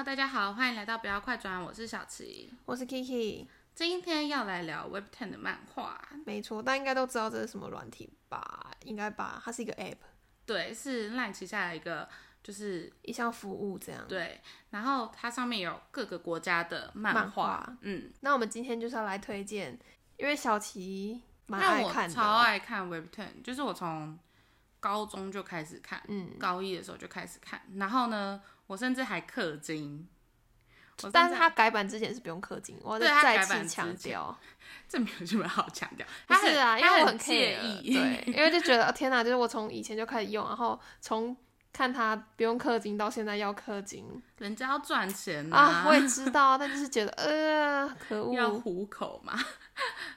[0.00, 3.46] Hello，大家好，欢迎来到不要快转，我是小琪，我是 Kiki。
[3.74, 8.70] 今天要来聊 Web Ten 的漫画，没错，大家应该都知道这是什么软体吧？
[8.84, 9.42] 应该吧？
[9.44, 9.98] 它是一个 App，
[10.46, 12.08] 对，是 Line 旗下的一个，
[12.42, 14.02] 就是一项服务这样。
[14.08, 14.40] 对，
[14.70, 19.78] 然后它上面有各个国家的漫漫画，嗯，那我们今天就是要来推荐，
[20.16, 24.18] 因为小琪蛮爱看的，超爱看 Web Ten，就是我从
[24.80, 30.08] 高中就开始看，嗯，高一的时候就开始看，然后呢，我甚至还氪金。
[31.12, 34.38] 但是他改版之前是不用氪金，我再再次强调，
[34.86, 41.34] 这没有什么好强调，不是啊，因为我很介介意，对， 因为就觉得哦天哪，就是我从以前就开始用，然后从
[41.72, 44.04] 看他不用氪金到现在要氪金
[44.36, 49.32] 人家要赚钱啊，我也知道，但就是觉得呃，可恶，要糊口嘛。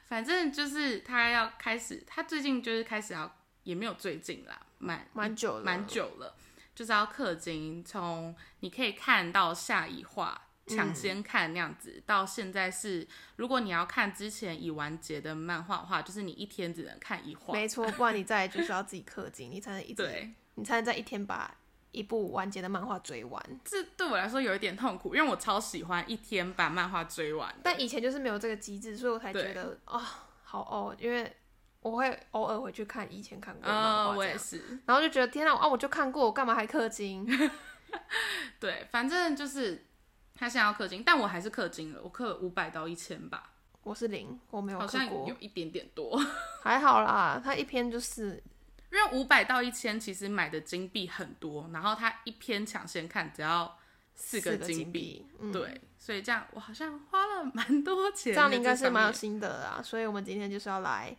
[0.05, 6.35] 反正就是他要开始，他最近就是开始要，也没有最近啦，蛮蛮久了，蛮久了，
[6.75, 10.49] 就是要氪金，从你可以看到下一话。
[10.65, 17.53] 抢先看那样子，到现在是，如果你要看之前已完结的漫画的话，就是你一天只能看一话。
[17.53, 21.53] 没错，不然你再就是要自己氪金，你才能一直， 对，你才能在一天把
[21.91, 23.43] 一部完结的漫画追完。
[23.65, 27.53] 这对我来说有一点痛苦，因为我超喜欢一天把漫画追完。
[27.61, 29.99] 但以前就是没有这个机制，所以我才觉得啊、
[30.45, 31.35] 好哦，因为
[31.83, 34.79] 我会偶尔回去看以前看过的我也是。
[34.85, 37.27] 然后就觉得天哪，啊我就看过，我干嘛还氪金？
[38.59, 39.85] 对，反正就是
[40.33, 43.51] 他现在要氪金，但我还是氪金了，我氪五百到一千吧，
[43.83, 46.19] 我是零，我没有好像有，一点点多。
[46.63, 48.41] 还好啦，他一篇就是
[48.91, 53.77] 因为五百到一千其实买的金币很多，然后他一篇抢先看只要
[54.15, 58.35] 四个个金币，嗯，对，所以这样我好像花了蛮多钱的。
[58.35, 59.81] 这样你应该是蛮有心得的啊。
[59.83, 61.15] 所以我们今天就是要来，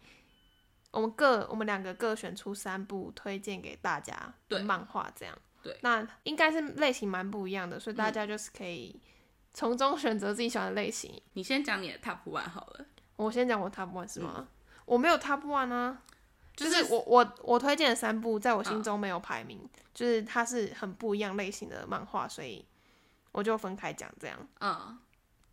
[0.95, 5.37] 我们各我们两个各选出三部推荐给大家的对漫画，这样。
[5.61, 9.01] 对那应该是类型蛮不一样的，所以大家就是可以
[9.53, 11.21] 从中选择自己喜欢的类型。
[11.33, 14.47] 你先讲你的 top one 好了，我先讲我 top one 是吗？
[14.85, 16.03] 我没有 top one 啊，
[16.55, 22.65] 就就是我我我推荐的三部，在我心中没有排名，就是它是很不一样类型的漫画，所以
[23.33, 24.39] 我就分开讲这样。
[24.61, 24.99] 嗯，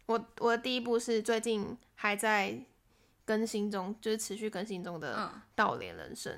[0.07, 2.61] 我我的第一部是最近还在
[3.25, 6.33] 更新中，就是持续更新中的嗯《倒脸人生》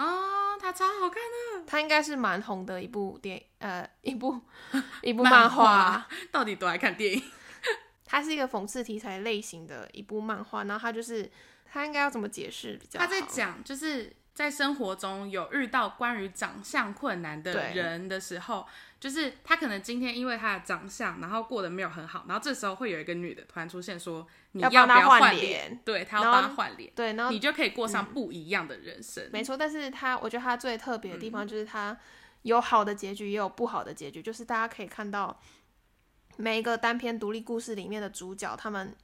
[0.00, 4.40] 哦，它超好看的，它应该是蛮红的一部电呃 一部
[5.02, 6.06] 一部漫漫画。
[6.30, 7.22] 到底多爱看电影？
[8.04, 11.30] 它是一个讽刺题材类型的一部漫画，然后它就是
[11.64, 13.06] 它应该要怎么解释比较好？
[13.06, 18.66] 他在讲就是在生活中有遇到关于长相困难的人的时候，
[19.00, 29.26] 就是他可能今天因为他的长相，然后过得没有很好，然后这时候会有一个女的突然出现说你要不要换换脸对他要帮他换脸，对，然后你就可以过上不一样的人生。
[29.32, 31.32] 没错，但是他我觉得他最特别的地嗯。
[31.32, 31.96] 方就是他
[32.42, 35.40] 有好的结局，也有不好的结局，就是大家可以看到
[36.36, 38.94] 每一个单篇独立故事里面的主角，他们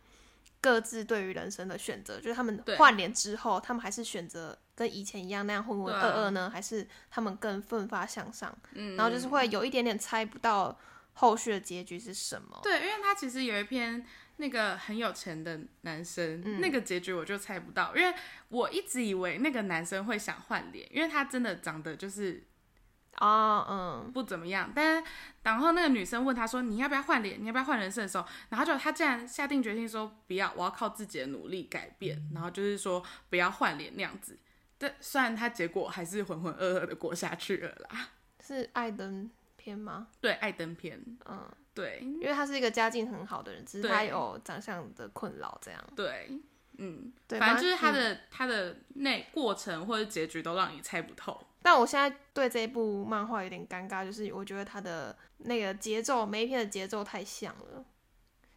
[0.63, 8.57] 各自对于人生的选择，就是他们对换脸之后，他们还是选择跟以前一样那样浑浑噩噩呢，还是他们更奋发向上？
[8.73, 10.79] 嗯，然后就是会有一点点猜不到
[11.15, 12.61] 后续的结局是什么。
[12.63, 14.07] 对，因为他其实有一篇
[14.37, 18.15] 那个很有钱的男生，嗯那个结局我就猜不到，因为
[18.49, 22.43] 我一直以为那个男生会想换脸，因为他真的长得就是
[23.23, 24.73] 啊，嗯，不怎么样。
[24.75, 25.09] 但是
[25.45, 27.41] 然后那个女生问他说：“你要不要换脸？
[27.41, 33.01] 你要不要换人设？”的时候，然后就他竟然下定决心说：“不要，我要靠自己的努力改变。”然后就是说
[33.31, 34.37] 不要换脸那样子。
[34.77, 38.09] 但虽然他结果还是浑浑噩噩的过下去了啦。
[38.45, 40.09] 是爱登篇吗？
[40.21, 45.81] 对，爱登篇，嗯，对因为他是一个家境很好的人，只是他有长相的困扰这样。
[45.95, 46.29] 对，
[46.79, 51.41] 嗯，对，反正就是他嗯的、他的那过程或者结局都让你猜不透。
[51.63, 57.85] 但我现在对这一部漫画有点尴尬，就是我觉得它的那个节奏，每一篇的节奏太像了。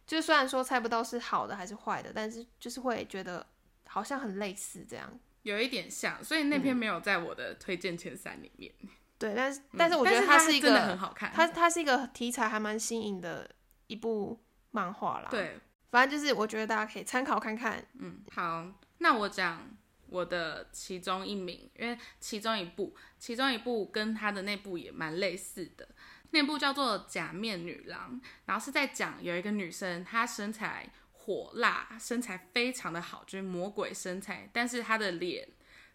[0.06, 3.44] 就虽然说猜不到是好的还是坏的，但是就是会觉得
[3.86, 5.18] 好像很类似这样。
[5.42, 8.72] 有一点像，所以那篇没有在我的推荐前三里面。
[9.18, 11.32] 对，但是、嗯但是我觉得它是一真的很，好看。
[11.32, 13.50] 它它是一个题材还蛮新颖的
[13.86, 14.38] 一部
[14.72, 15.58] 漫画啦。，对，
[15.90, 17.82] 反正就是我觉得大家可以参考看看。
[17.94, 18.66] 嗯，好，
[18.98, 19.66] 那我讲
[20.08, 25.88] 我的其中一名，因为其中一部，其中一部跟他的那部也蛮类似的。
[26.30, 35.48] 那部叫做《假面女郎》，然后是在讲有一个女生，她身材火辣，身材非常的好，就是魔鬼身材，但是她的脸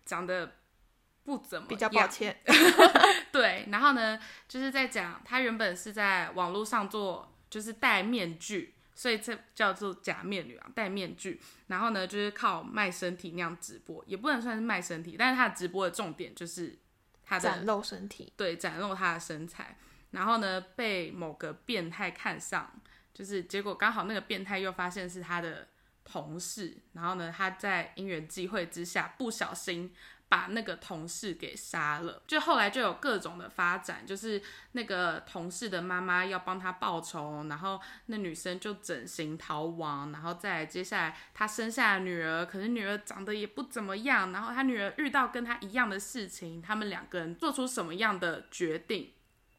[0.05, 0.55] 长得
[1.23, 2.41] 不怎么比较抱歉，
[3.31, 11.41] 对，然后呢，就是在讲她原本是在网络上做，就是戴面具，所以这叫做假面女郎，戴面具。
[11.67, 16.77] 然后呢，就是靠卖身体那样直播，也不能算是卖身体，但是他的直播的重点就是
[17.23, 18.31] 他的展露身体。
[18.35, 19.77] 对展露她的身材。
[20.11, 22.71] 然后呢被某个变态看上，
[23.13, 25.67] 就是结果刚好那个变态又发现是他的
[26.03, 29.93] 同事，然后呢他在因缘际会之下不小心。
[30.31, 34.41] 把那个同事给杀了，就后来就有各种的发展，就是
[34.71, 49.11] 那个同事的妈妈要帮他报仇，然后那女生就整形逃亡，然后再接下来他生下了女儿，可是女儿长得也不怎么样，然后他女儿遇到跟他一样的事情，他们两个人做出什么样的决定？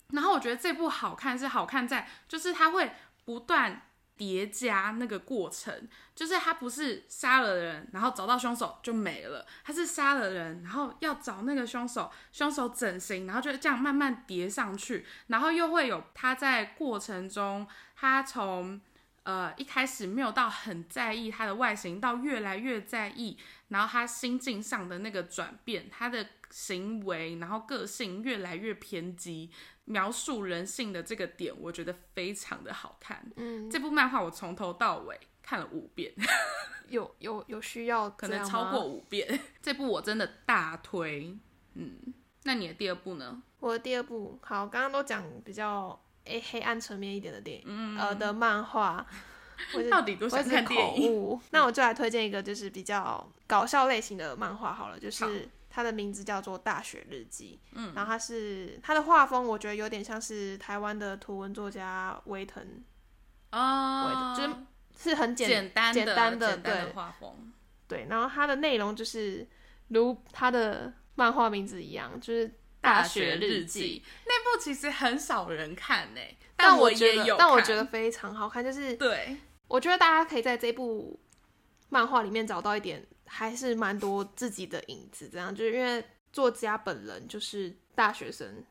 [0.09, 2.93] 然后我觉得这部好看是好看在，就是他会
[3.27, 3.83] 不断。
[4.17, 17.67] 叠加那个过程，就是他不是杀了人，然后找到凶手就没了，他是杀了人，然后要找那个凶手，凶手整形，然后就这样慢慢叠上去，然后又会有他在过程中，
[17.97, 18.81] 他从
[19.25, 23.37] 呃一开始没有到很在意他的外形，到越来越在意，
[23.69, 29.51] 然后他心境上的那个转变，他的行为，然后个性越来越偏激。
[29.85, 33.25] 描述人性的这个点，我觉得非常的好看。
[33.37, 36.13] 嗯，这部漫画我从头到尾看了五遍，
[36.89, 39.41] 有有有需要可能超过五遍。
[39.61, 41.37] 这部我真的大推。
[41.75, 41.99] 嗯，
[42.45, 43.43] 那你的第二部呢？
[43.61, 49.07] 我的第二部，好，刚刚都讲比较诶黑暗层面一点的电影，呃的漫画。
[49.75, 51.41] 我到底都想看电影？
[51.51, 55.49] 那我就来推荐一个，就是比较搞笑类型的漫画好了，就是。
[55.75, 62.85] 它的名字叫做《大学日记》，嗯，然后它是它的画风，我觉得有点像是台湾的图文作家威腾，
[63.49, 64.55] 啊，就是
[64.99, 67.51] 是很简单简单的对画风，
[67.89, 69.49] 对，然后它的内容就是
[69.89, 72.47] 如它的漫画名字一样，就是
[72.83, 74.03] 《大学日记》。
[74.27, 76.21] 那部其实很少人看呢，
[76.55, 79.39] 但我也有，但我觉得非常好看，就是对，
[79.69, 81.19] 我觉得大家可以在这部
[81.89, 83.07] 漫画里面找到一点。
[83.35, 88.63] 还是蛮多自己的影子，这样就是因为作家本人就是大学生，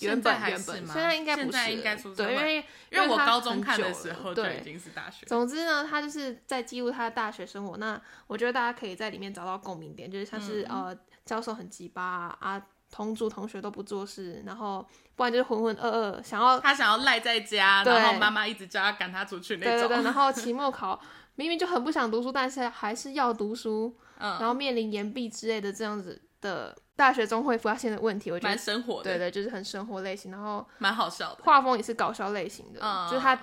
[0.00, 2.56] 原本原本现在应该不是，对，因为
[2.90, 5.24] 因为我高中看的时候就已经是大学。
[5.26, 7.76] 总之呢，他就是在记录他的大学生活。
[7.76, 10.92] 那我觉得大家可以在里面找到共鸣点，就是像是呃
[11.24, 12.60] 教授很鸡巴啊，
[12.90, 14.84] 同组同学都不做事，然后
[15.14, 19.88] 不然就是浑浑噩噩，想要他想要赖在家，然后妈妈一直叫他赶他出去那种。
[19.88, 21.00] 对对，然后 期末考。
[21.34, 24.38] 明明就很不想读书，但是还是要读书，嗯。
[24.38, 33.08] 然后面临延毕之类的这样子的大学中会发现的问题，我觉得蛮生活的，对对，就是很生活类型，然后蛮好笑的，画风也是搞笑类型的，嗯。
[33.08, 33.40] 就是他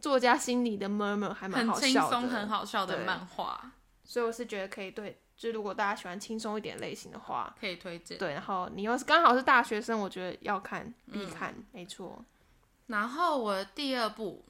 [0.00, 3.72] 作家心里的 murmur 还蛮好笑的，很轻松、很好笑的漫画，
[4.04, 8.18] 所以我是觉得可以对，就如果大家喜欢轻松一点类型的话，可以推荐。
[8.18, 12.24] 对，然后你又是刚好是大学生，我觉得要看必看，没错。
[12.86, 14.44] 然后我的第二部，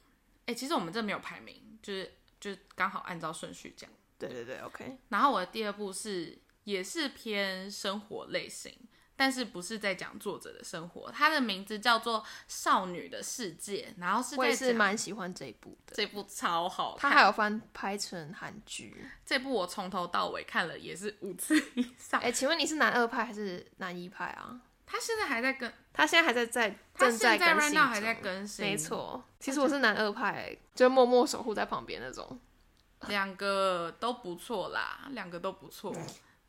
[0.45, 2.11] 哎，其实我们这没有排名，就是。
[2.41, 4.97] 就刚好按照顺序讲，对对对，OK。
[5.09, 8.75] 然后我的第二部是也是偏生活类型，
[9.15, 19.05] 但是不是在讲作者的生活，它的名字叫做《少女的世界》，然后是我也是蛮喜欢这一部的，这部超好看，它还有翻拍成韩剧。
[19.23, 22.19] 这部我从头到尾看了也是五次以上。
[22.19, 24.59] 哎，请问你是男二派还是男一派啊？
[24.91, 28.65] 他现在还在跟，他现在还在在正在更新，还在更新。
[28.65, 32.37] 没错，其实我是男二派，就默默守护在旁边那种。
[33.07, 35.95] 两个都不错啦，两个都不错，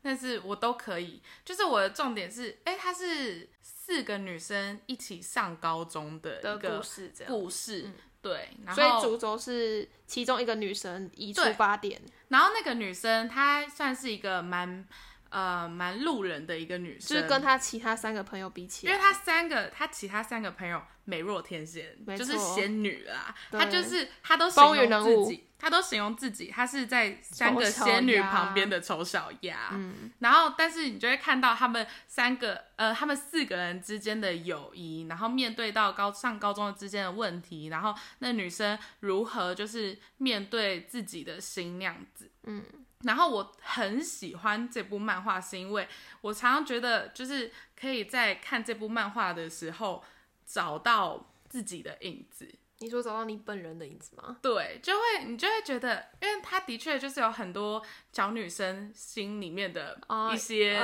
[0.01, 1.21] 但是我都可以。
[1.45, 7.89] 就是我的重点是，哎，它是四个女生一起上高中的一个故事，故事
[8.21, 8.49] 对。
[8.75, 14.85] 所以主轴是其中一个女生以出发点，然后那个女生她算是一个蛮。
[15.33, 23.33] 呃，蛮路人的一个女生，就是跟她其他三个朋友比起来，因为她三个，她其他三个朋友美若天仙，就是仙女啦。
[23.49, 29.69] 她就是她都形容自己，她都形容自己，她是在三个仙女旁边的丑小鸭。
[29.71, 42.29] 嗯，然后但是你就会看到他们三个，呃，他们四个人之间的友谊，然后面对到高上高中之间的问题，然后那女生如何就是面对自己的心那样子。
[42.43, 42.63] 嗯。
[43.03, 45.87] 然后我很喜欢这部漫画，是因为
[46.21, 50.03] 我常常觉得，就是可以在看这部漫画的时候
[50.45, 52.49] 找到自己的影子。
[52.79, 54.37] 你说找到你本人的影子吗？
[54.41, 57.81] 对，就会你就会觉得，因为他的确就是有很多
[58.11, 59.97] 小女生心里面的
[60.33, 60.81] 一些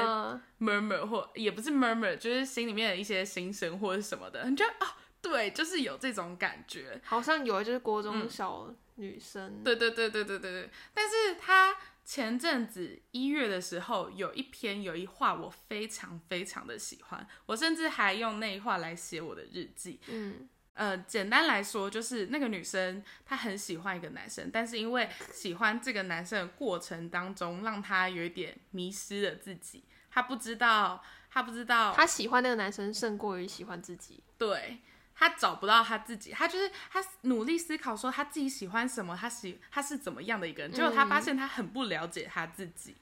[0.59, 4.49] murmur，或也不是 murmur，就是心里面的一些心声或者什么的。
[4.49, 9.61] 你觉得啊，对，就是有这种感觉，好像有，就是国中小女生。
[9.63, 11.75] 对对对对对对对，但是他。
[12.09, 19.99] 前阵子一月的时候，有一篇有一话我非常非常的喜欢，我甚至还用那一话来写我的日记。
[20.07, 29.83] 嗯，呃，简单来说就是那个女生她很喜欢一个男生，但是因为喜欢这个男生的过程当中，让她有一点迷失了自己。
[30.09, 34.23] 她不知道，她不知道，她喜欢那个男生胜过于喜欢自己。
[34.35, 34.79] 对。
[35.19, 42.95] 他找不到他自己，他就是他努力思考说他自己喜欢什么，他喜他是怎么样的一个人，结果他发现他很不了解他自己。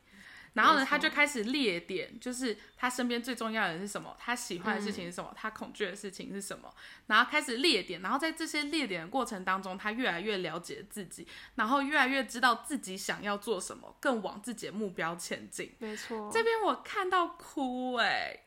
[0.53, 6.73] 然后呢，他就开始列点，就是他身边最重要的人是什么，他喜欢的事情是什么，他恐惧的事情是什么，
[7.05, 15.75] 然后开始列点，然后在这些列点的过程当中，他越来越了解自己，然后越来越知道自己想要做什么，更往自己的目标前进。
[15.77, 18.46] 没错，这边我看到哭哎、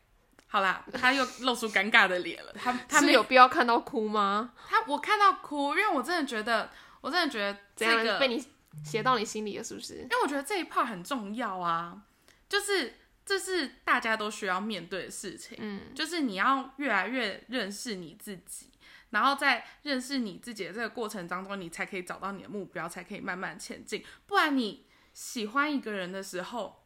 [0.53, 4.53] 好啦，他又露出尴尬的脸了，他他们有必要看到哭吗？
[4.69, 6.69] 他我看到哭，因为我真的觉得，
[7.01, 8.45] 我真的觉得这个被你
[8.85, 10.09] 写到你心里了，是不是因？
[10.09, 12.03] 为我觉得这一 part 很重要啊，
[12.49, 18.73] 就是这是大家都需要面对的事情，嗯，就是你要越来越认识你自己，
[19.11, 24.05] 然后在认识你自己的这个过程当中，你才可以找到你的目标，才可以慢慢前进。
[24.27, 26.80] 不然你喜欢一个人的时候，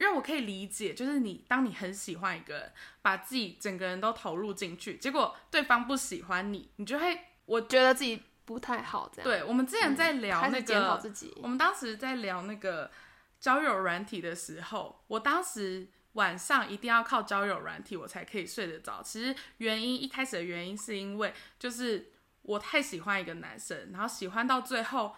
[0.00, 7.20] 因为我可以理解，就是你当你很喜欢一个人，把自己整个人都投入进去，结果对方不喜欢你，你就会。
[7.46, 11.36] 我觉得自己不太好，这样对，我们之前在聊那个自己。
[11.42, 12.88] 我们当时在聊那个
[13.40, 19.02] 交友软体的时候，我当时晚上一定要靠交友软体我才可以睡得着。
[19.02, 25.16] 其实原因一开始的原因是因为就是我太喜欢一个男生，然后喜欢到最后。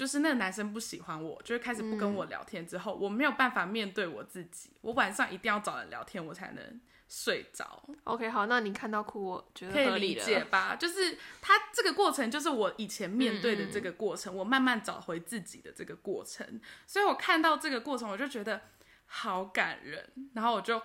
[0.00, 4.70] 就是那个男生不喜欢我，就是开始不跟我聊天之后，我没有办法面对我自己。
[4.80, 7.86] 我晚上一定要找人聊天，我才能睡着。
[8.04, 10.74] OK，好，那你看到哭，我觉得可以理解吧？
[10.74, 16.58] 就是他这个过程，就是我以前面对的这个过程，我慢慢找回自己的这个过程。
[16.86, 18.58] 所以我看到这个过程，我就觉得
[19.04, 20.80] 好感人，然后我就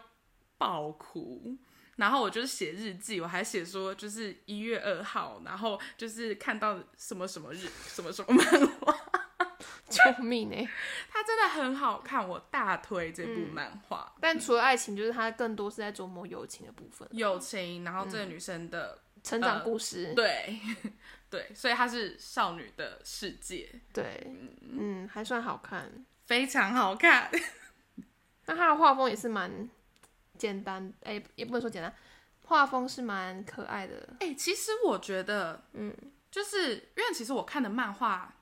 [0.58, 1.56] 爆哭。
[1.96, 8.96] 然后我就是写日记，我还写说就是一月二号，然后就是看到什么什么日什么什么漫画，
[9.90, 10.68] 救命哎！
[11.10, 14.14] 它真的很好看，我大推这部漫画。
[14.20, 20.14] 但除了爱情，就是它更多是在琢磨友情的部分，友情，然后这个女生的、成长故事。
[20.14, 20.60] 对
[21.30, 24.28] 对，所以它是少女的世界，对，
[24.62, 26.06] 嗯，还算好看。
[26.26, 27.30] 非常好看。
[28.48, 29.70] 那它的画风也是蛮
[30.38, 31.94] 简单，哎、也不能说简单，
[32.44, 34.16] 画风是蛮可爱的。
[34.20, 35.96] 哎、其实我觉得，嗯，
[36.30, 38.34] 就是因为其实我看的漫画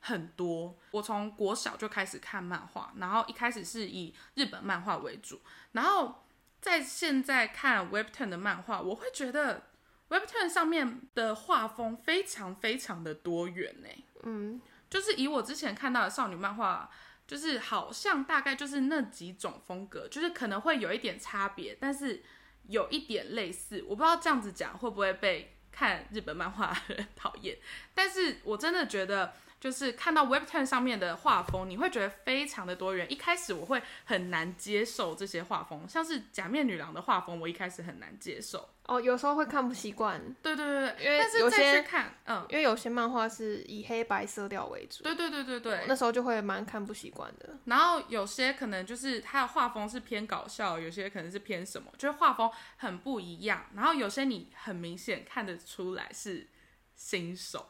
[0.00, 5.40] 很多，我从国小就开始看漫画，然后一开始是以日本漫画为主，
[5.72, 6.24] 然后
[6.60, 9.62] 在现在看 Webtoon 的漫画，我会觉得
[10.08, 13.88] Webtoon 上面的画风非常非常的多元呢。
[14.24, 16.90] 嗯，就是以我之前看到的少女漫画，
[17.32, 22.22] 就是好像大概就是那几种风格，就是可能会有一点差别，但是
[22.68, 23.82] 有一点类似。
[23.88, 27.56] 我不知道这样子讲会不会被看日本漫画的人 讨厌，
[27.94, 29.32] 但是我真的觉得。
[29.62, 33.06] 就是看到 Webtoon 上面的画风，你会觉得非常的多元。
[33.08, 38.68] 一开始我会很难接受这些画风，像是假面女郎的画风，我一开始很难接受。
[38.86, 47.56] 哦，有时候会看不习惯，对对对对，因为但是再有些去看，嗯，因为有些漫画是以黑白色调为主，对对对对对，那时候就会蛮看不习惯的。
[47.66, 53.66] 然后有些可能就是它的画风是偏搞笑，有些可能是偏什么，就是画风很不一样。
[53.76, 56.48] 然后有些你很明显看得出来是
[56.96, 57.68] 新手，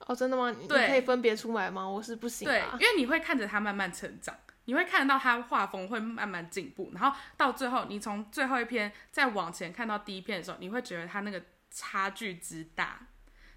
[0.00, 0.54] 哦，真的吗？
[0.68, 1.88] 对可以分别出来吗？
[1.88, 2.80] 我是不行对，啊因。
[2.80, 4.36] 为你会看着他慢慢成长，
[4.66, 13.06] 你会看到他画风会慢慢进步，然后到最后，你从最后一篇再往前看到第一篇的时候，你会觉得他那个差距之大。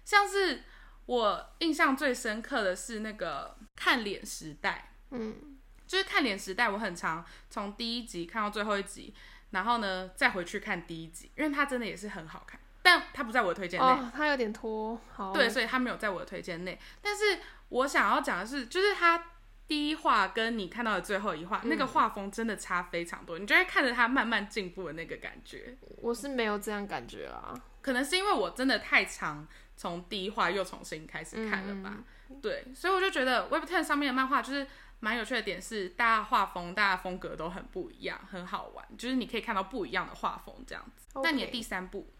[0.04, 0.62] 像是
[1.06, 9.12] 我印象最深刻的是那个看脸时代，嗯，就是看脸时代，我很常从第一集看到最后一集，
[9.50, 13.86] 然后呢再回去看第一集，因为它真的也是很好看，但他不在我的推荐内。
[13.86, 16.78] 哦，它有点拖，好，对，所以他没有在我的推荐内。
[17.02, 19.24] 但是我想要讲的是，就是他
[19.66, 25.76] 第一话跟你看到的最后一话，那个画风真的差非常多，你就会看着他慢慢进步的那个感觉。
[25.98, 27.54] 我是没有这样感觉啦。
[27.80, 31.98] 可能是因为我真的太长从第一话又重新开始看了吧，
[32.42, 34.66] 对，所以我就觉得 Webtoon 上面的漫画就是
[35.00, 41.06] 蛮有趣的点是，大家画风、大家风格都很不一样，很好玩，就是你可以看到不一样的画风这样子。
[41.22, 42.10] 那你的第三部，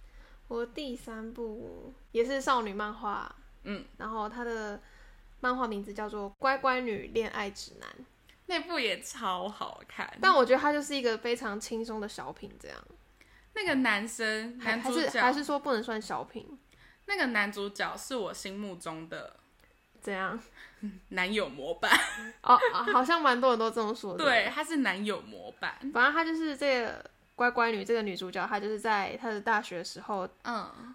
[0.48, 4.80] 我第三部也是少女漫画，嗯，然后它的
[5.40, 7.88] 漫画名字叫做《乖乖女恋爱指南》，
[8.46, 12.78] 那部也超好看，但我觉得它就是一个非常轻松的小品，这样，
[13.54, 15.20] 那个男生男主角。
[15.20, 16.58] 还是说不能算小品，
[17.06, 19.36] 那个男主角是我心目中的
[20.00, 20.40] 怎样？
[21.08, 21.90] 男友模板，
[22.42, 24.24] 哦，啊好像蛮多人都这么说的。
[24.24, 27.04] 对，，他是男友模板，反正他就是这个
[27.38, 30.92] 乖乖女这个女主角，她就是在她的大学的时候，嗯，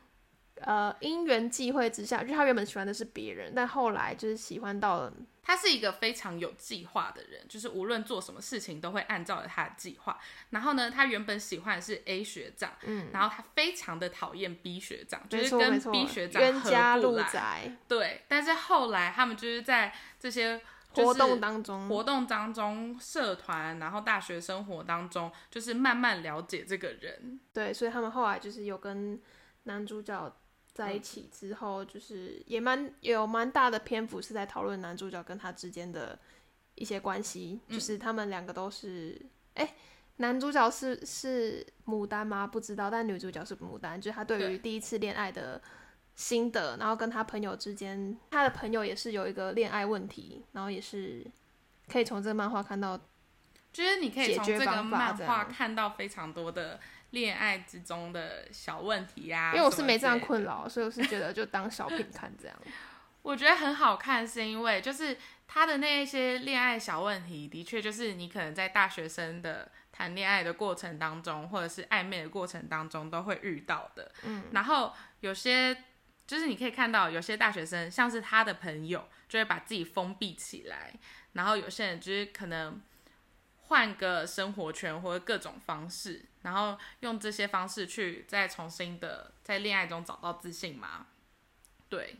[0.55, 10.19] 呃因缘际会之下，就她原本喜欢的是别人，但后来就是喜欢到了，她是一个非常有计划的人，就是无论做什么事情都会按照她的计划。
[10.49, 17.29] 然后呢，她原本喜欢的是 A 学长，嗯，然后她非常的讨厌 B 学长，就是跟 B 学长冤家路合不来。
[17.31, 20.61] 窄，对，但是后来他们就是在这些、就是、
[20.93, 27.39] 活动当中，活动当中、社团，然后大学生活当中，就是慢慢了解这个人。
[27.51, 29.19] 对，所以他们后来就是有跟
[29.63, 30.35] 男主角
[30.73, 36.17] 在一起之后，就是也蛮有蛮大的篇幅是在讨论男主角跟他之间的
[36.75, 39.19] 一些关系，就是他们两个都是，
[39.53, 39.75] 哎、
[40.17, 42.47] 男主角是是牡丹吗？
[42.47, 45.61] 不知道，但女主角是牡丹，就是他对对于第一次恋爱的
[46.15, 51.25] 心得，然后跟他朋友之间，他的朋友也是有一个恋爱问题，然后也是
[51.87, 52.97] 可以从这个漫画看到，
[53.71, 56.79] 就是你可以解从这个漫画看到非常多的
[57.11, 62.57] 恋爱之中的小问题呀、因为我是没这样困扰，所以我是觉得就当小品看这样。
[63.21, 65.17] 我觉得很好看，是因为就是
[65.47, 74.11] 他的那一些恋爱小问题，的确就是你可能在大学生的谈恋爱的过程当中，或者是暧昧的过程当中都会遇到的。
[74.23, 74.91] 嗯，然后
[75.21, 75.73] 有些
[76.33, 80.91] 就是你可以看到，有些大学生像是他的朋友，就会把自己封闭起来，
[81.33, 82.81] 然后有些人就是可能
[83.67, 91.05] 换个生活圈或者各种方式，然后用这些方式去再重新的在恋爱中找到自信嘛。
[91.87, 92.15] 对，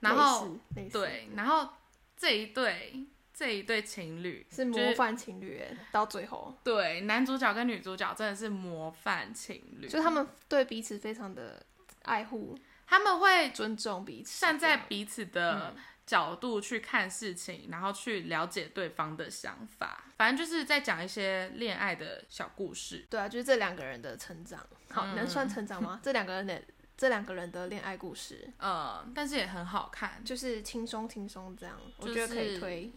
[0.00, 0.58] 然后。
[0.92, 1.70] 对，然后
[2.16, 11.64] 这一对这一对情侣是模范情侣耶，到最后对男主角跟女主角真的是模范情侣，就他们对彼此非常的
[12.02, 12.56] 爱护、
[12.88, 15.74] 他们会尊重彼此，站在彼此的
[16.06, 23.06] 角度去看事情，然后去了解对方的想法，反正就是在讲一些恋爱的小故事。
[23.10, 24.58] 对啊，就是这两个人的成长，
[24.90, 26.00] 好、嗯能算成长吗？
[26.02, 26.62] 这两个人的
[26.96, 30.24] 这两个人的恋爱故事，嗯，但是也很好看。
[30.24, 32.92] 就是轻松轻松这样，我觉得可以推。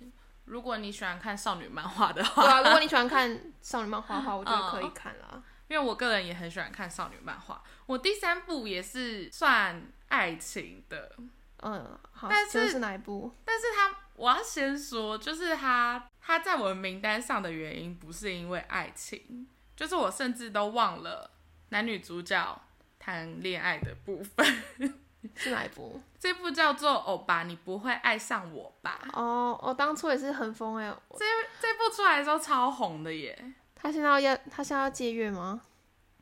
[0.45, 5.43] 如果你喜欢看少女漫画的话，对啊，如果你喜欢看 少女漫画的话，我觉得可以嗯看啦。
[5.71, 7.63] 因为我个人也很喜欢看少女漫画。
[7.85, 11.15] 我第三部也是算爱情的，
[11.63, 13.33] 嗯，好，但是这是哪一部？
[13.45, 21.31] 但是他，我要先说，就是他他在我的名单上的原因不是因为爱情，就是我甚至都忘了
[21.69, 22.61] 男女主角
[22.99, 24.63] 谈恋爱的部分。
[25.35, 26.01] 是哪一部？
[26.19, 28.99] 这部叫做《欧巴，你不会爱上我吧》。
[29.13, 31.23] 哦，我当初也是很疯哎，这
[31.61, 35.61] 这部出来的时候超红的耶，他现在要要他现在要借阅吗？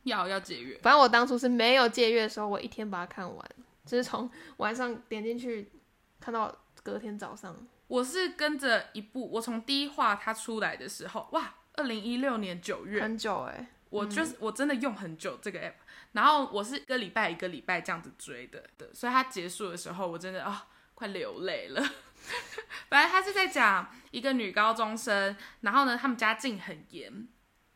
[0.04, 0.78] 要要借阅。
[0.82, 3.50] 反正我当初是没有借阅的时候，我一天把它看完，
[3.84, 5.70] 就是从晚上点进去
[6.18, 7.54] 看到隔天早上。
[7.86, 15.74] 我是跟着一部，我从第一话它出来的时候，哇，二零一六年九月，很久哎、我就是、我真的用很久这个 app，
[16.12, 21.82] 然后我是一个礼拜一个礼拜这样子追的，对，所以它结束的时候，我真的啊、快流泪了。
[22.88, 27.26] 反正他是在讲一个女高中生，然后呢，他们家境很严，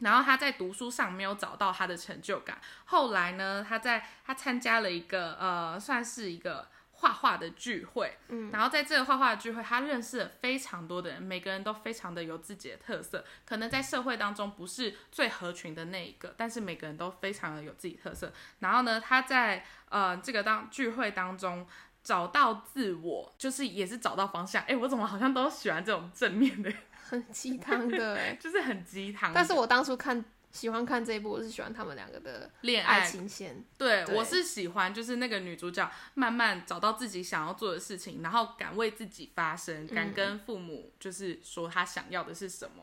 [0.05, 2.59] 然后他在读书上没有找到他的成就感。
[2.85, 18.33] 后来呢，他在他参加了一个呃，算是一个画画的聚会，嗯，然后在这个画画的聚会，他认识了非常多的人，每个人都非常的有自己的特色，可能在社会当中不是最合群的那一个，但是每个人都非常的有自己特色。
[18.61, 21.67] 然后呢，他在呃这个当聚会当中。
[22.05, 24.63] 找到自我，就是也是找到方向。
[24.65, 26.71] 哎，我怎么好像都喜欢这种正面的，
[27.09, 29.33] 很鸡汤的哎、 就是很鸡汤。
[29.35, 33.65] 但是我当初看喜欢看这一部，我是喜欢他们两个的恋爱情线。
[33.77, 42.83] 对，对我是喜欢，就是那个女主角慢慢找到自己想要做的事情，然后敢为自己发声，敢嗯跟父母就是说她想要的是什么。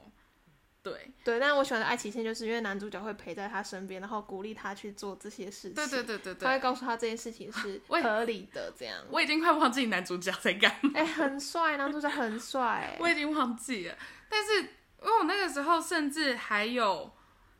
[0.84, 5.74] 对，对，但是我喜欢的爱情线，就是因为男主角会陪在他身边，然后鼓励他去做这些事情。
[5.74, 8.98] 对对对对他会，告诉他这件事情是 合理的，这样。
[9.10, 12.98] 我已经快忘记男主角在干嘛，哎、很帅，男主角很帅。
[13.00, 13.96] 我已经忘记了。
[14.28, 17.12] 但是因为我那个时候甚至还有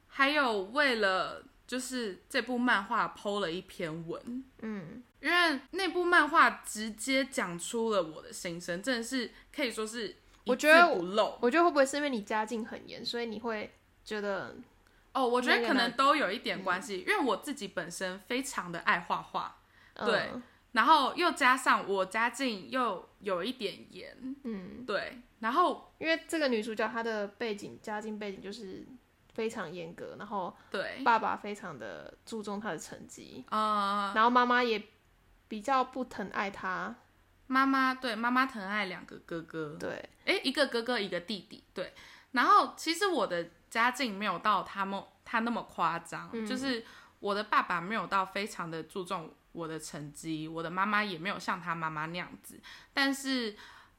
[0.08, 11.38] 还有为了就是这部漫画 PO 了一篇文，嗯，因为那部漫画直接讲出了我的心声，真的是可以说是一我觉得字不漏。
[11.42, 13.74] 我觉得会不会是因为你家境很严，所以你会
[14.04, 14.56] 觉得
[15.14, 19.58] 哦，我觉得可能都有一点关系，因为我自己本身非常的爱画画，
[19.96, 20.30] 对。
[20.34, 28.88] 嗯然后又加上我家境又有一点严，嗯，对，然后因为这个女主角她的背景家境背景就是
[29.34, 34.82] 非常严格，然后对，爸爸非常的注重她的成绩，呃，然后妈妈也
[35.50, 36.96] 比较不疼爱她，
[37.52, 41.94] 妈妈对妈妈疼爱两个哥哥，对，哎，一个哥哥一个弟弟，对，
[42.32, 46.46] 然后其实我的家境没有到他们他那么夸张，嗯。
[46.48, 46.86] 就是
[47.20, 52.58] 我的爸爸没有到非常的注重我的成绩，我的妈妈也没有像他妈妈那样子，
[52.94, 53.54] 但是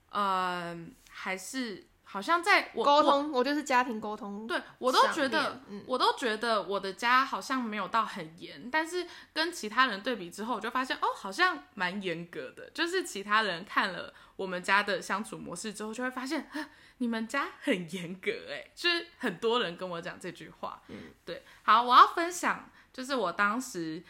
[0.08, 0.74] 呃，
[1.10, 4.46] 还是好像在我我沟通，我就是家庭沟通。
[4.46, 12.68] 对我都觉得，嗯我都觉得我的家好像没有到很严，但是跟其他人对比之后，我就发现哦，好像蛮严格的。
[12.74, 20.82] 就是其他人看了我们家的相处模式之后，就会发现，啊你们家很严格哎，就是很多人跟我讲这句话。
[20.88, 21.42] 嗯，对。
[21.62, 24.04] 好，我要分享，就是我当时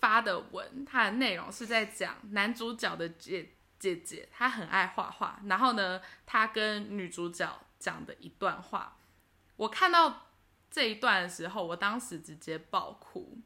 [0.00, 8.96] 发的文，它的内容是在讲男主角的姐姐姐，她很爱画画，然后呢，她跟女主角讲的一段话，
[9.56, 10.26] 我看到
[10.70, 13.38] 这一段的时候，我当时直接爆哭，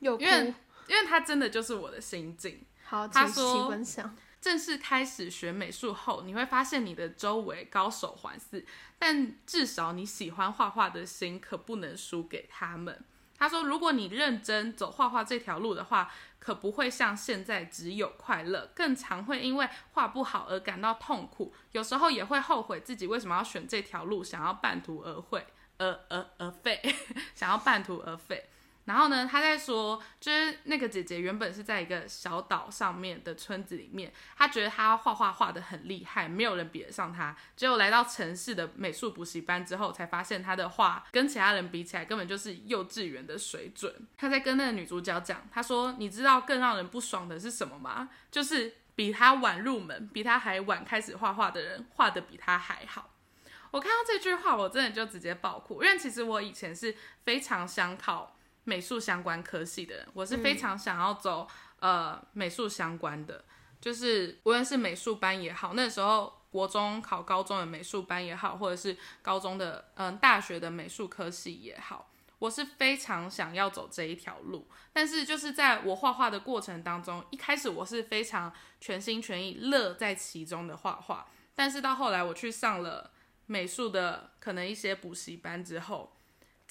[0.00, 0.28] 有哭因。
[0.28, 0.54] 为
[0.88, 2.64] 因为她真的就是我的心境。
[2.84, 4.16] 好，请他说分享。
[4.40, 8.64] 正式开始学美术后，你会发现你的周围高手环伺，
[8.98, 13.04] 但至少你喜欢画画的心可不能输给他们。
[13.38, 25.46] 他说，如果你认真走画画这条路的话，可不会像现在只有快乐，更常会因为画不好而感到痛苦，有时候也会后悔自己为什么要选这条路，想要半途而废，
[25.78, 26.82] 而而而废，
[27.36, 28.48] 想要半途而废。
[28.84, 37.36] 然后呢，他在说，就是那个姐姐原本是在一个小岛上面的村子里面，她觉得她画画画的很厉害，没有人比得上她。
[37.54, 43.94] 结果来到城市的美术补习班之后，才发现她的画跟其他人比起来，根本就是幼稚园的水准。
[44.16, 48.08] 她在跟那个女主角讲，她说：“你知道更让人不爽的是什么吗？
[48.32, 53.10] 就是比她晚入门，比她还晚开始画画的人，画的比她还好。”
[53.70, 61.48] 我看到这句话，我真的就直接爆哭，因为其实我以前是非常想考美术相关科系的人，我是非常想要走、
[61.80, 63.44] 呃美术相关的，
[63.80, 74.68] 就是无论是美术班也好，那时候国中考高中的美术班也好，或者是高中的嗯、大学的美术科系也好，我是非常想要走这一条路。
[74.92, 83.10] 但是就是在我画画的过程当中，一开始我是非常全心全意乐在其中的画画，但是到后来我去上了
[83.46, 86.14] 美术的可能一些补习班之后。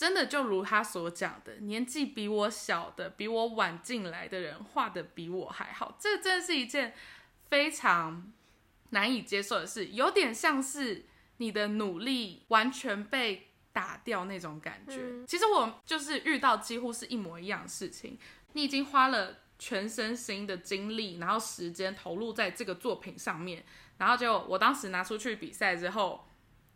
[0.02, 6.96] 真的就如他所讲的，年纪比我小的、比我晚进来的人画的比我还好，这真的是一件
[7.52, 8.34] 非常
[8.90, 11.06] 难以接受的事，有点像是
[11.38, 14.96] 你的努力完全被打掉那种感觉。
[14.96, 18.18] 嗯其实我就是遇到几乎是一模一样的事情，
[18.54, 23.64] 你已经花了全身心的精力，然后时间投入在这个作品上面，
[24.00, 26.26] 然后就我当时拿出去比赛之后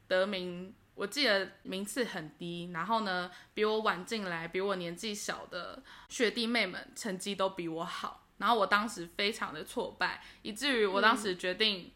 [0.07, 0.75] 得名。
[0.95, 11.91] 我记得名次很低，然后呢，比我晚进来、比我年纪小的学弟妹们成绩都比我好，然后我当时非常的挫败，以至于我当时决定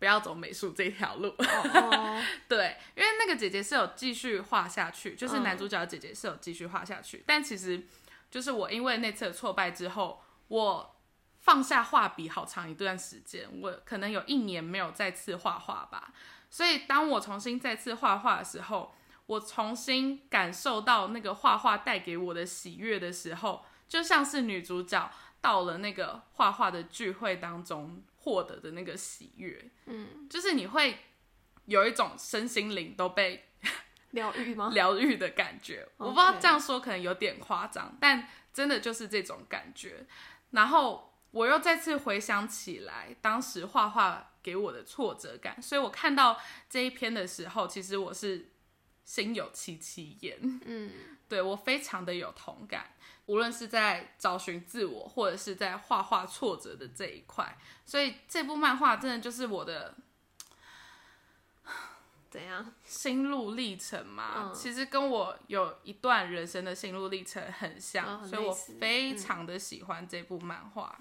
[0.00, 1.28] 不要走美术这条路。
[1.38, 7.86] 哦， 对，因为那个姐姐是有继续画下去，就是嗯男主角的姐姐是有继续画下去，但其实
[8.30, 10.96] 就是我因为那次的挫败之后，我
[11.38, 16.12] 放下画笔好长一段时间，我可能有一年没有再次画画吧。
[16.50, 18.92] 所以当我重新再次画画的时候，
[19.26, 25.10] 我重新感受到那个画画带给我的喜悦的时候，就像是女主角
[25.40, 30.98] 到了那个画画的聚会当中获得的那个喜悦，嗯，就是你会
[31.66, 33.48] 有一种身心灵都被
[34.10, 34.72] 疗愈吗？
[34.74, 35.88] 疗愈的感觉。
[35.96, 40.04] 我不知道这样说可能有点夸张，但真的就是这种感觉。
[40.50, 48.50] 然后我又再次回想起来当时画画给我的挫折感，所以我看到这一篇的时候，其实我是
[49.04, 50.38] 心有戚戚焉。
[50.64, 50.90] 嗯，
[51.28, 52.94] 对我非常的有同感，
[53.26, 59.94] 无论是在找寻自我，或者是在画画挫折的这一块，所以这部漫画真的就是我的
[62.30, 62.72] 怎样？
[62.84, 64.54] 心路历程嘛，嗯。
[64.54, 70.96] 其实跟我有一段人生的心路历程很像，所以我非常的喜欢这部漫画，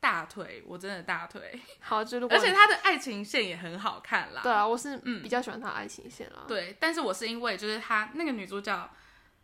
[0.00, 4.40] 大腿，我真的大腿， 好，就如果而且他的爱情线也很好看啦。
[4.42, 6.44] 对啊，我是嗯比较喜欢他的爱情线啦。
[6.46, 8.90] 对，但是我是因为就是他那个女主角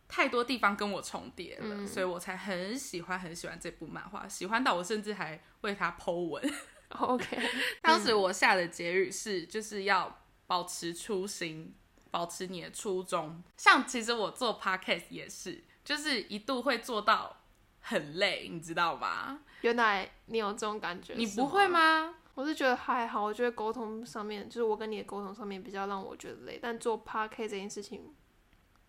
[0.07, 6.53] 太多地方跟我重叠了，嗯所以我才很喜欢很喜欢这部漫画，喜欢到我甚至还为他剖文。
[6.99, 7.41] OK，
[7.81, 11.73] 当时我下的结语是，就是要保持初心，
[12.11, 13.43] 保持你的初衷。
[13.57, 17.42] 像其实我做 podcast 也是，就是一度会做到
[17.83, 19.41] 很累，你知道吗？
[19.61, 21.67] 原来你有这种感觉，你不会？
[21.67, 22.15] 吗？
[22.35, 28.11] 我是觉得还好，我觉得沟通上面，就是我跟你的沟通上面比较让我觉得累，但做 p a r k 这件事情，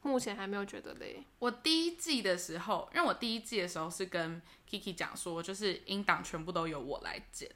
[0.00, 1.22] 目前还没有觉得累。
[1.38, 7.50] 我第一季的时候，因为我第一季的时候是跟 Kiki 讲说，就是音档全部都由我来剪。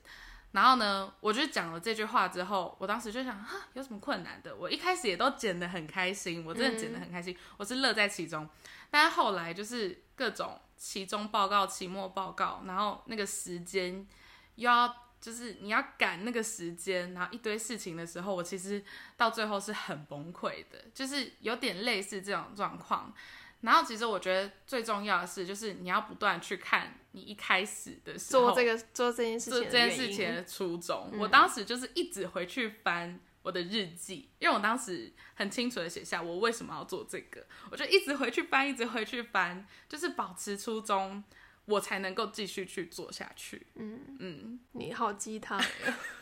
[0.52, 4.54] 然后呢，我就讲了这句话之后，我当时就想，哈，有什么困难的？
[4.56, 8.48] 我一开始也都剪得很开心，我真的剪得很开心，我是乐在其中。
[8.90, 14.06] 但是后来就是各种期中报告、期末报告，然后那个时间
[14.54, 18.82] 又要就是你要赶那个时间，然后一堆事情的时候，我其实
[19.16, 23.12] 到最后是很崩溃的，就是有点类似这种状况。
[23.60, 31.10] 然后其实我觉得最重要的是，就是你要不断去看你一开始的时候做这个做这件事情做这件事情的初衷。
[31.18, 41.24] 我当时就是一直回去翻我的日记，因为我当时很清楚的写下我为什么要做这个，我就一直回去翻，一直回去翻，就是保持初衷，
[41.64, 43.66] 我才能够继续去做下去。
[43.76, 45.58] 嗯嗯，你好鸡汤，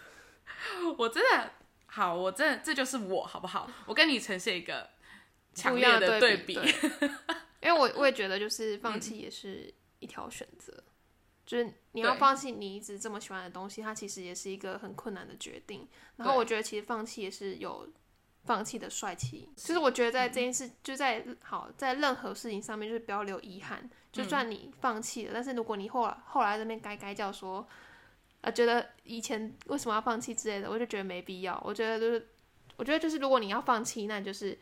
[0.97, 1.51] 我真的
[1.87, 3.69] 好，我真的这就是我好不好？
[3.87, 4.89] 我跟你呈现一个
[5.53, 6.55] 强烈的对比。
[6.55, 7.11] 对
[7.61, 10.73] 因为我我也觉得就是 放弃也是一条选择，
[11.47, 15.89] 就是你要放弃你一直这么喜欢的东西，它其实也是一个很困难的决定。
[16.17, 17.89] 然后我觉得其实放弃也是有
[18.45, 23.89] 放弃的帅气，其实我觉得在这件事，就在好在任何事情上面，就是不要留遗憾。
[24.13, 27.67] 就算你放弃了，但是如果你后来后来这边该该叫说，
[28.41, 31.61] 呃，觉得以前为什么要放弃之类的，我就觉得没必要。
[31.63, 32.29] 我觉得就是，
[32.77, 34.59] 我觉得就是如果你要放弃，那你就是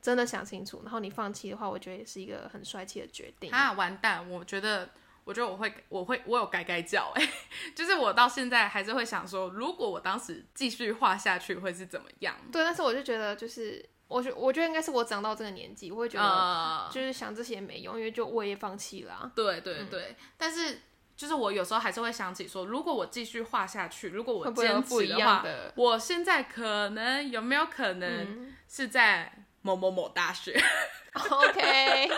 [0.00, 3.52] 真的想清楚，然后你放弃的话，我觉得也是一个很帅气的决定。
[3.52, 4.28] 啊，完蛋！
[4.28, 4.90] 我觉得，
[5.24, 7.32] 我觉得我会，我会，我有改改叫哎、
[7.74, 12.34] 就是我到现在还是会想说，如果我当时继续画下去会是怎么样？
[12.50, 20.80] 对，但是我就觉得就是，我觉我觉得应该是我长到这个年纪，我会觉得呃，就是想这些没用，因为就我也放弃了啊、对对对，但是
[21.16, 25.44] 就是我有时候还是会想起说，如果我继续画下去，如果我坚持的话？
[25.76, 28.56] 我现在可能有没有可能嗯。
[28.68, 29.30] 是在
[29.60, 30.58] 某某某大学，，
[31.12, 32.08] OK，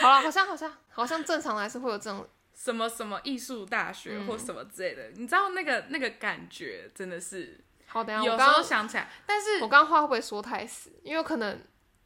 [0.00, 2.24] 好了，好像好像好像正常来说会有这种，
[2.66, 10.90] 什么什么艺术大学嗯或什么之类的，你知道那个那个感觉真的是好，等一下有时候我刚刚想起来，但是我刚刚话会不会说太死？
[11.04, 11.56] 因为可能，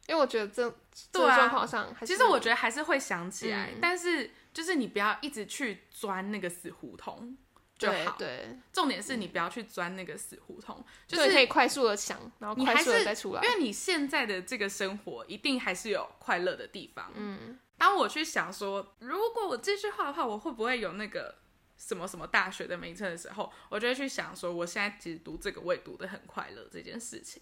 [0.07, 0.69] 因为我觉得这
[1.11, 7.35] 这对状况上其实我觉得还是会想起来，嗯但是就是你不要一直去钻那个死胡同
[7.81, 8.15] 就好。
[8.17, 13.49] 对对，重点是你不要去钻那个死胡同，就就是可以快速的想，然后快速的再出来因。
[13.49, 17.11] 为你现在的这个生活一定还是有快乐的地方。
[17.15, 21.39] 嗯，当我去想说，如果我继续画的话，我会不会有那个
[21.77, 27.41] 什么什么大学的名称的时候，我就会去想说，我现在其实读这个我也读的很快乐这件事情，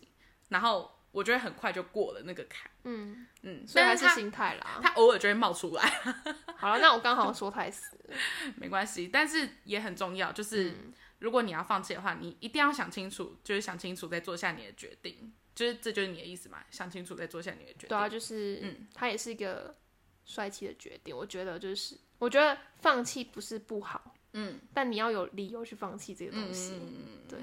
[0.50, 2.70] 然后我觉得很快就过了那个坎。
[2.84, 4.80] 嗯，嗯，所以还是心态啦。
[4.82, 5.84] 他偶尔就会冒出来。
[6.58, 8.16] 好了，那我刚好说太死了。
[8.58, 16.64] 没关系，但是也很重要，就是、嗯如果你要放弃的话，你一定要想清楚，就是想清楚再做下你的决定，就是这就是你的意思嘛？
[16.72, 17.90] 想清楚再做下你的决定。
[17.90, 19.76] 对啊，就是，嗯它也是一个
[20.24, 21.14] 帅气的决定。
[21.14, 26.82] 我觉得就是，我觉得放弃不是不好，嗯，但你要有理由去放弃这个东西。
[27.28, 27.38] 对，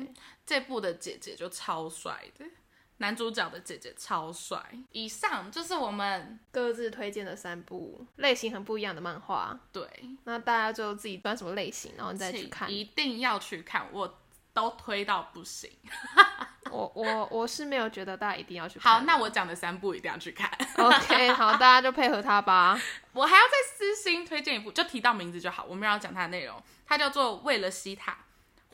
[0.46, 2.46] 这部的姐姐就超帅的，
[2.98, 4.58] 男主角的姐姐超帅。
[4.92, 9.88] 以上就是我们各自推荐的三部类型很不一样的漫画，对
[10.24, 12.70] 那大家就自己端什么类型，然后你再去看。
[12.72, 14.18] 一定要去看，我
[14.52, 15.70] 都推到不行。
[16.68, 20.50] 我我我是没有觉得大家一定要去看好，那我讲的三部一定要去看。
[20.76, 22.76] OK，好，大家就配合他吧。
[23.12, 26.60] 我还要再私心推荐一部，就提到名字就好，我没有要讲它的内容。
[26.84, 28.12] 它叫做《为了西塔》，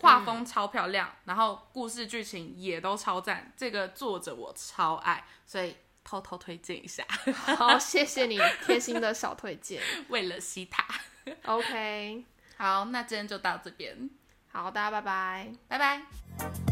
[0.02, 3.52] 画风超漂亮，然后故事剧情也都超赞。
[3.56, 7.04] 这个作者我超爱，所以偷偷推荐一下。
[7.56, 9.80] 好，谢谢你贴心的小推荐。
[10.10, 10.84] 为了西塔
[11.44, 12.24] ，OK，
[12.58, 14.10] 好，那今天就到这边，
[14.50, 15.52] 好，大家拜拜。
[15.68, 16.71] 拜拜。